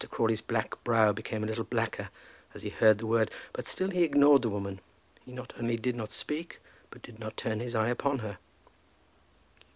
Crawley's 0.09 0.41
black 0.41 0.83
brow 0.83 1.11
became 1.13 1.43
a 1.43 1.45
little 1.45 1.63
blacker 1.63 2.09
as 2.55 2.63
he 2.63 2.69
heard 2.71 2.97
the 2.97 3.05
word, 3.05 3.29
but 3.53 3.67
still 3.67 3.91
he 3.91 4.01
ignored 4.01 4.41
the 4.41 4.49
woman. 4.49 4.81
He 5.23 5.31
not 5.31 5.53
only 5.59 5.75
did 5.77 5.95
not 5.95 6.11
speak, 6.11 6.59
but 6.89 7.03
did 7.03 7.19
not 7.19 7.37
turn 7.37 7.59
his 7.59 7.75
eye 7.75 7.89
upon 7.89 8.17
her. 8.17 8.39